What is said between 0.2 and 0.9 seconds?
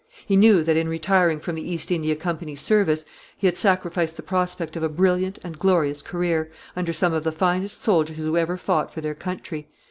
He knew that, in